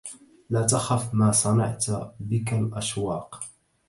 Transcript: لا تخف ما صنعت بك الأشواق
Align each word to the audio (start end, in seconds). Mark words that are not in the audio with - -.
لا 0.49 0.65
تخف 0.65 1.13
ما 1.13 1.31
صنعت 1.31 1.85
بك 2.19 2.53
الأشواق 2.53 3.43